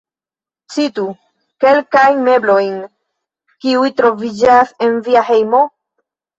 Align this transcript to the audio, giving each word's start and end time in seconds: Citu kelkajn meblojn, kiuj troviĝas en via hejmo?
Citu 0.75 1.03
kelkajn 1.65 2.23
meblojn, 2.29 2.73
kiuj 3.61 3.87
troviĝas 4.03 4.75
en 4.89 4.99
via 5.11 5.27
hejmo? 5.33 5.65